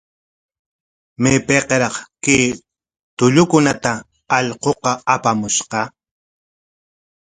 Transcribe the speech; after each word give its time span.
¿Maypikraq 1.21 1.95
kay 2.23 2.45
tullukunata 3.17 3.91
allquqa 4.37 4.91
apamushqa? 5.13 5.79